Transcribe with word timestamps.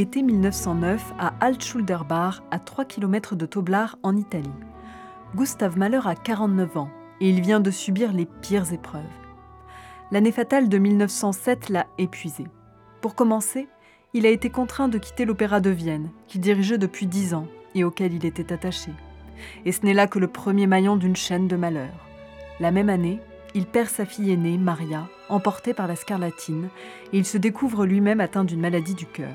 Été 0.00 0.22
1909 0.22 1.12
à 1.18 1.34
Altschulderbach, 1.40 2.40
à 2.50 2.58
3 2.58 2.86
km 2.86 3.36
de 3.36 3.44
Toblach 3.44 3.96
en 4.02 4.16
Italie. 4.16 4.48
Gustave 5.36 5.76
Mahler 5.76 6.00
a 6.06 6.14
49 6.14 6.78
ans 6.78 6.88
et 7.20 7.28
il 7.28 7.42
vient 7.42 7.60
de 7.60 7.70
subir 7.70 8.14
les 8.14 8.24
pires 8.24 8.72
épreuves. 8.72 9.02
L'année 10.10 10.32
fatale 10.32 10.70
de 10.70 10.78
1907 10.78 11.68
l'a 11.68 11.86
épuisé. 11.98 12.46
Pour 13.02 13.14
commencer, 13.14 13.68
il 14.14 14.24
a 14.24 14.30
été 14.30 14.48
contraint 14.48 14.88
de 14.88 14.96
quitter 14.96 15.26
l'Opéra 15.26 15.60
de 15.60 15.68
Vienne, 15.68 16.08
qu'il 16.28 16.40
dirigeait 16.40 16.78
depuis 16.78 17.06
10 17.06 17.34
ans 17.34 17.46
et 17.74 17.84
auquel 17.84 18.14
il 18.14 18.24
était 18.24 18.54
attaché. 18.54 18.92
Et 19.66 19.72
ce 19.72 19.84
n'est 19.84 19.92
là 19.92 20.06
que 20.06 20.18
le 20.18 20.28
premier 20.28 20.66
maillon 20.66 20.96
d'une 20.96 21.14
chaîne 21.14 21.46
de 21.46 21.56
malheurs. 21.56 22.06
La 22.58 22.70
même 22.70 22.88
année, 22.88 23.20
il 23.54 23.66
perd 23.66 23.90
sa 23.90 24.06
fille 24.06 24.32
aînée, 24.32 24.56
Maria, 24.56 25.08
emportée 25.28 25.74
par 25.74 25.88
la 25.88 25.96
scarlatine, 25.96 26.70
et 27.12 27.18
il 27.18 27.26
se 27.26 27.36
découvre 27.36 27.84
lui-même 27.84 28.20
atteint 28.20 28.44
d'une 28.44 28.60
maladie 28.60 28.94
du 28.94 29.04
cœur. 29.04 29.34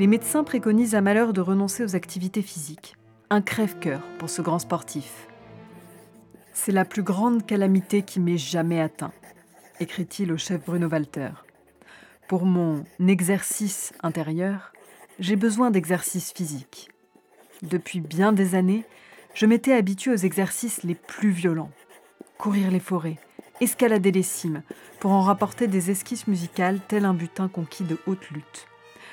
Les 0.00 0.06
médecins 0.06 0.44
préconisent 0.44 0.94
à 0.94 1.02
Malheur 1.02 1.34
de 1.34 1.42
renoncer 1.42 1.84
aux 1.84 1.94
activités 1.94 2.40
physiques. 2.40 2.96
Un 3.28 3.42
crève-cœur 3.42 4.00
pour 4.18 4.30
ce 4.30 4.40
grand 4.40 4.58
sportif. 4.58 5.28
C'est 6.54 6.72
la 6.72 6.86
plus 6.86 7.02
grande 7.02 7.44
calamité 7.44 8.00
qui 8.00 8.18
m'ait 8.18 8.38
jamais 8.38 8.80
atteint, 8.80 9.12
écrit-il 9.78 10.32
au 10.32 10.38
chef 10.38 10.64
Bruno 10.64 10.88
Walter. 10.88 11.28
Pour 12.28 12.46
mon 12.46 12.82
exercice 13.06 13.92
intérieur, 14.02 14.72
j'ai 15.18 15.36
besoin 15.36 15.70
d'exercices 15.70 16.32
physiques. 16.32 16.88
Depuis 17.60 18.00
bien 18.00 18.32
des 18.32 18.54
années, 18.54 18.86
je 19.34 19.44
m'étais 19.44 19.74
habitué 19.74 20.12
aux 20.12 20.16
exercices 20.16 20.82
les 20.82 20.94
plus 20.94 21.30
violents. 21.30 21.72
Courir 22.38 22.70
les 22.70 22.80
forêts, 22.80 23.18
escalader 23.60 24.12
les 24.12 24.22
cimes, 24.22 24.62
pour 24.98 25.10
en 25.10 25.20
rapporter 25.20 25.66
des 25.66 25.90
esquisses 25.90 26.26
musicales 26.26 26.80
tel 26.88 27.04
un 27.04 27.12
butin 27.12 27.48
conquis 27.48 27.84
de 27.84 27.98
haute 28.06 28.30
lutte. 28.30 28.69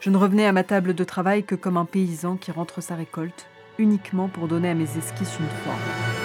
Je 0.00 0.10
ne 0.10 0.16
revenais 0.16 0.46
à 0.46 0.52
ma 0.52 0.64
table 0.64 0.94
de 0.94 1.04
travail 1.04 1.44
que 1.44 1.54
comme 1.54 1.76
un 1.76 1.84
paysan 1.84 2.36
qui 2.36 2.50
rentre 2.50 2.80
sa 2.80 2.94
récolte, 2.94 3.46
uniquement 3.78 4.28
pour 4.28 4.48
donner 4.48 4.70
à 4.70 4.74
mes 4.74 4.84
esquisses 4.84 5.38
une 5.38 5.64
forme. 5.64 6.17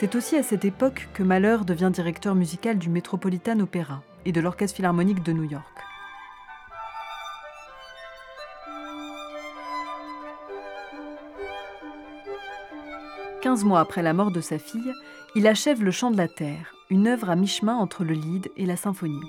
C'est 0.00 0.14
aussi 0.14 0.34
à 0.36 0.42
cette 0.42 0.64
époque 0.64 1.10
que 1.12 1.22
Mahler 1.22 1.58
devient 1.66 1.90
directeur 1.92 2.34
musical 2.34 2.78
du 2.78 2.88
Metropolitan 2.88 3.60
Opera 3.60 4.02
et 4.24 4.32
de 4.32 4.40
l'Orchestre 4.40 4.76
Philharmonique 4.76 5.22
de 5.22 5.34
New 5.34 5.44
York. 5.44 5.62
Quinze 13.42 13.62
mois 13.62 13.80
après 13.80 14.00
la 14.00 14.14
mort 14.14 14.30
de 14.30 14.40
sa 14.40 14.58
fille, 14.58 14.94
il 15.34 15.46
achève 15.46 15.84
Le 15.84 15.90
Chant 15.90 16.10
de 16.10 16.16
la 16.16 16.28
Terre, 16.28 16.74
une 16.88 17.06
œuvre 17.06 17.28
à 17.28 17.36
mi-chemin 17.36 17.76
entre 17.76 18.02
le 18.02 18.14
lied 18.14 18.50
et 18.56 18.64
la 18.64 18.78
symphonie. 18.78 19.20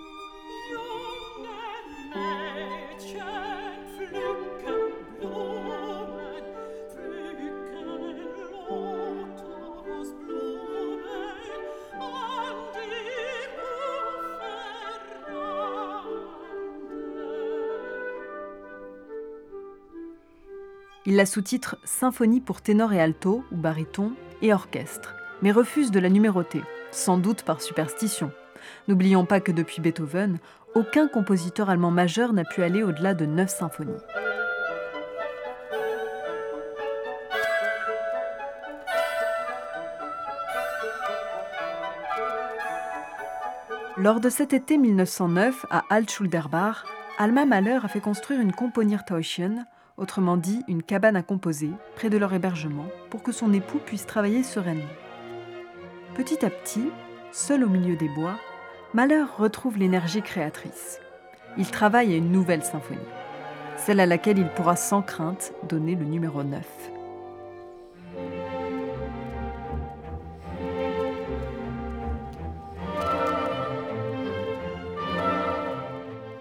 Il 21.08 21.16
la 21.16 21.26
sous-titre 21.26 21.78
Symphonie 21.84 22.42
pour 22.42 22.62
ténor 22.62 22.94
et 22.94 23.02
alto, 23.02 23.44
ou 23.52 23.56
baryton, 23.56 24.14
et 24.44 24.54
orchestre, 24.54 25.16
mais 25.42 25.52
refuse 25.52 25.90
de 25.90 26.00
la 26.00 26.10
numéroter, 26.10 26.62
sans 26.92 27.18
doute 27.18 27.42
par 27.42 27.60
superstition. 27.60 28.32
N'oublions 28.88 29.26
pas 29.26 29.40
que 29.40 29.52
depuis 29.52 29.82
Beethoven, 29.82 30.38
aucun 30.76 31.08
compositeur 31.08 31.72
allemand 31.72 31.90
majeur 31.90 32.34
n'a 32.34 32.44
pu 32.44 32.62
aller 32.62 32.84
au-delà 32.84 33.16
de 33.16 33.26
neuf 33.26 33.50
symphonies. 33.50 33.98
Lors 43.98 44.20
de 44.20 44.30
cet 44.30 44.54
été 44.54 44.78
1909, 44.78 45.66
à 45.72 45.84
Altschulderbach, 45.90 46.86
Alma 47.18 47.46
Mahler 47.46 47.80
a 47.84 47.88
fait 47.88 48.00
construire 48.02 48.40
une 48.40 48.54
Komponiertäuschen, 48.54 49.66
autrement 49.97 50.38
dit 50.38 50.63
une 50.68 50.84
cabane 50.84 51.16
à 51.16 51.24
composer, 51.24 51.72
près 51.96 52.09
de 52.09 52.18
leur 52.18 52.34
hébergement, 52.34 52.85
pour 53.09 53.24
que 53.24 53.31
son 53.31 53.53
époux 53.53 53.79
puisse 53.79 54.06
travailler 54.06 54.44
sereinement. 54.44 54.84
Petit 56.16 56.46
à 56.46 56.50
petit, 56.50 56.90
seul 57.31 57.63
au 57.63 57.69
milieu 57.69 57.96
des 57.96 58.09
bois, 58.09 58.38
Malheur 58.94 59.38
retrouve 59.38 59.78
l'énergie 59.78 60.22
créatrice. 60.22 61.00
Il 61.57 61.69
travaille 61.69 62.13
à 62.13 62.18
une 62.18 62.31
nouvelle 62.31 62.63
symphonie, 62.63 63.00
celle 63.78 64.02
à 64.02 64.06
laquelle 64.06 64.38
il 64.38 64.50
pourra 64.50 64.75
sans 64.75 65.02
crainte 65.02 65.53
donner 65.69 65.96
le 65.96 66.06
numéro 66.06 66.44
9. 66.44 66.62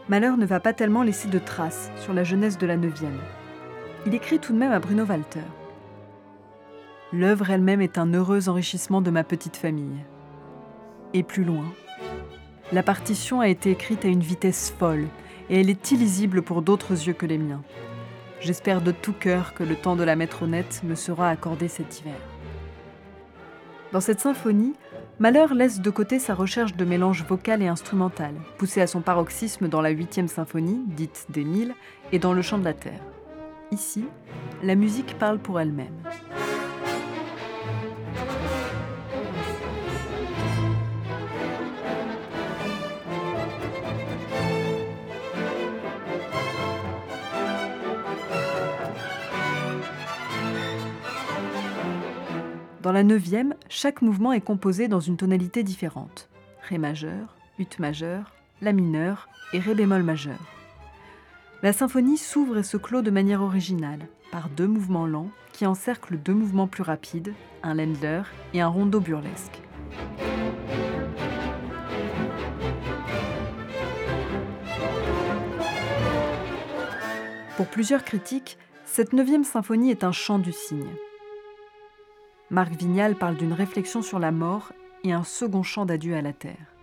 Malheur 0.09 0.37
ne 0.37 0.47
va 0.47 0.59
pas 0.59 0.73
tellement 0.73 1.05
laisser 1.05 1.29
de 1.29 1.39
traces 1.39 1.93
sur 2.01 2.13
la 2.13 2.25
jeunesse 2.25 2.59
de 2.59 2.67
la 2.67 2.77
neuvième 2.77 3.21
il 4.07 4.15
écrit 4.15 4.39
tout 4.39 4.53
de 4.53 4.59
même 4.59 4.73
à 4.73 4.79
Bruno 4.79 5.05
Walter. 5.05 5.41
L'œuvre 7.13 7.51
elle-même 7.51 7.81
est 7.81 7.99
un 7.99 8.13
heureux 8.15 8.49
enrichissement 8.49 9.03
de 9.03 9.11
ma 9.11 9.25
petite 9.25 9.57
famille. 9.57 10.05
Et 11.13 11.23
plus 11.23 11.45
loin, 11.45 11.65
la 12.73 12.83
partition 12.83 13.41
a 13.41 13.49
été 13.49 13.71
écrite 13.71 14.05
à 14.05 14.09
une 14.09 14.21
vitesse 14.21 14.73
folle 14.79 15.09
et 15.49 15.61
elle 15.61 15.71
est 15.71 15.91
illisible 15.91 16.43
pour 16.43 16.63
d'autres 16.63 16.93
yeux 16.93 17.13
que 17.13 17.27
les 17.27 17.39
miens. 17.39 17.63
J'espère 18.41 18.81
de 18.81 18.93
tout 18.93 19.13
cœur 19.13 19.55
que 19.55 19.65
le 19.65 19.75
temps 19.75 19.97
de 19.97 20.05
la 20.05 20.17
mettre 20.17 20.45
honnête 20.45 20.83
me 20.85 20.95
sera 20.95 21.29
accordé 21.29 21.69
cet 21.69 22.01
hiver. 22.01 22.15
Dans 23.93 24.01
cette 24.01 24.21
symphonie, 24.21 24.75
Malheur 25.19 25.53
laisse 25.53 25.81
de 25.81 25.91
côté 25.91 26.19
sa 26.19 26.35
recherche 26.35 26.77
de 26.77 26.85
mélange 26.87 27.25
vocal 27.25 27.61
et 27.61 27.67
instrumental, 27.67 28.33
poussée 28.57 28.81
à 28.81 28.87
son 28.87 29.03
paroxysme 29.03 29.69
dans 29.69 29.83
la 29.83 29.91
huitième 29.91 30.29
symphonie, 30.29 30.81
dite 30.87 31.27
d'Émile, 31.29 31.75
et 32.13 32.19
dans 32.19 32.33
le 32.33 32.41
chant 32.41 32.57
de 32.57 32.65
la 32.65 32.73
terre. 32.73 33.03
Ici, 33.73 34.05
la 34.65 34.75
musique 34.75 35.17
parle 35.19 35.39
pour 35.39 35.61
elle-même. 35.61 35.95
Dans 52.83 52.93
la 52.93 53.05
neuvième, 53.05 53.55
chaque 53.69 54.03
mouvement 54.03 54.33
est 54.33 54.41
composé 54.41 54.89
dans 54.89 54.99
une 54.99 55.17
tonalité 55.17 55.63
différente. 55.63 56.29
Ré 56.69 56.79
majeur, 56.79 57.37
Ut 57.61 57.69
majeur, 57.79 58.33
La 58.63 58.73
mineur 58.73 59.29
et 59.53 59.61
Ré 59.61 59.75
bémol 59.75 60.03
majeur. 60.03 60.60
La 61.63 61.75
symphonie 61.75 62.17
s'ouvre 62.17 62.57
et 62.57 62.63
se 62.63 62.79
clôt 62.79 63.03
de 63.03 63.11
manière 63.11 63.43
originale, 63.43 64.09
par 64.33 64.49
deux 64.49 64.67
mouvements 64.67 65.07
lents 65.07 65.31
qui 65.53 65.67
encerclent 65.67 66.17
deux 66.17 66.33
mouvements 66.33 66.67
plus 66.67 66.83
rapides, 66.83 67.35
un 67.63 67.75
Ländler 67.75 68.23
et 68.55 68.63
un 68.63 68.69
rondo 68.69 68.99
burlesque. 68.99 69.61
Pour 77.59 77.67
plusieurs 77.67 78.05
critiques, 78.05 78.57
cette 78.87 79.13
neuvième 79.13 79.45
symphonie 79.45 79.91
est 79.91 80.03
un 80.03 80.13
chant 80.13 80.39
du 80.39 80.53
cygne. 80.53 80.89
Marc 82.49 82.73
Vignal 82.73 83.17
parle 83.17 83.37
d'une 83.37 83.53
réflexion 83.53 84.01
sur 84.01 84.19
la 84.19 84.33
mort 84.33 84.73
et 85.05 85.13
un 85.13 85.25
second 85.25 85.63
chant 85.63 85.85
d'adieu 85.85 86.17
à 86.17 86.23
la 86.23 86.33
terre. 86.33 86.75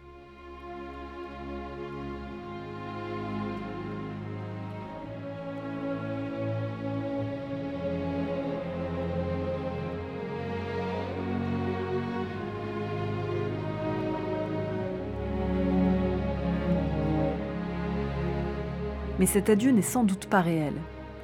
Mais 19.20 19.26
cet 19.26 19.50
adieu 19.50 19.72
n'est 19.72 19.82
sans 19.82 20.04
doute 20.04 20.28
pas 20.28 20.42
réel. 20.42 20.74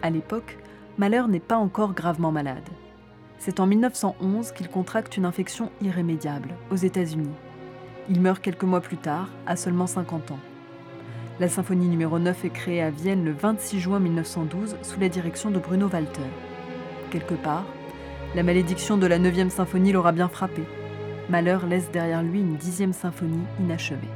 À 0.02 0.10
l'époque, 0.10 0.58
Mahler 0.98 1.24
n'est 1.30 1.40
pas 1.40 1.58
encore 1.58 1.94
gravement 1.94 2.32
malade. 2.32 2.68
C'est 3.38 3.60
en 3.60 3.68
1911 3.68 4.52
qu'il 4.52 4.70
contracte 4.70 5.18
une 5.18 5.26
infection 5.26 5.72
irrémédiable 5.82 6.56
aux 6.72 6.76
États-Unis. 6.76 7.36
Il 8.10 8.22
meurt 8.22 8.42
quelques 8.42 8.64
mois 8.64 8.82
plus 8.82 8.98
tard, 8.98 9.30
à 9.46 9.56
seulement 9.56 9.88
50 9.88 10.32
ans. 10.32 10.40
La 11.40 11.50
symphonie 11.50 11.88
numéro 11.88 12.20
9 12.20 12.46
est 12.46 12.50
créée 12.50 12.82
à 12.82 12.90
Vienne 12.90 13.26
le 13.26 13.32
26 13.32 13.80
juin 13.80 14.00
1912 14.00 14.78
sous 14.82 15.00
la 15.00 15.10
direction 15.10 15.52
de 15.52 15.60
Bruno 15.60 15.88
Walter. 15.88 16.22
Quelque 17.12 17.34
part, 17.34 17.66
la 18.36 18.44
malédiction 18.44 18.98
de 18.98 19.08
la 19.08 19.20
9e 19.20 19.50
symphonie 19.50 19.92
l'aura 19.92 20.12
bien 20.12 20.28
frappé. 20.28 20.64
Mahler 21.30 21.58
laisse 21.68 21.92
derrière 21.92 22.24
lui 22.24 22.40
une 22.40 22.56
dixième 22.56 22.94
symphonie 22.94 23.44
inachevée. 23.60 24.08